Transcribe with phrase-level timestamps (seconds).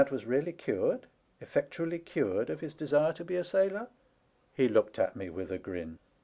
[0.09, 1.05] was really cured,
[1.41, 3.87] effectually cured, of his desire to be a sailor?
[4.23, 5.99] *' He looked at me with a grin.